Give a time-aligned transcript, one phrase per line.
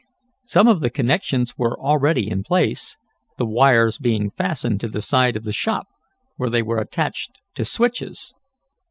[0.45, 2.97] Some of the connections were already in place,
[3.37, 5.85] the wires being fastened to the side of the shop,
[6.37, 8.33] where they were attached to switches.